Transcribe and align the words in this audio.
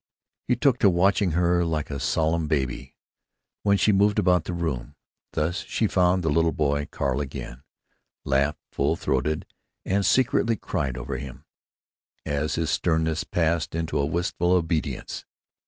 He 0.47 0.55
took 0.55 0.79
to 0.79 0.89
watching 0.89 1.33
her 1.33 1.63
like 1.63 1.91
a 1.91 1.99
solemn 1.99 2.47
baby, 2.47 2.95
when 3.61 3.77
she 3.77 3.91
moved 3.91 4.17
about 4.17 4.45
the 4.45 4.53
room; 4.55 4.95
thus 5.33 5.57
she 5.61 5.85
found 5.85 6.23
the 6.23 6.29
little 6.31 6.51
boy 6.51 6.87
Carl 6.89 7.21
again; 7.21 7.61
laughed 8.25 8.57
full 8.71 8.95
throated 8.95 9.45
and 9.85 10.03
secretly 10.03 10.55
cried 10.55 10.97
over 10.97 11.17
him, 11.19 11.45
as 12.25 12.55
his 12.55 12.71
sternness 12.71 13.23
passed 13.23 13.75
into 13.75 13.99
a 13.99 14.05
wistful 14.07 14.53
obedience. 14.53 15.23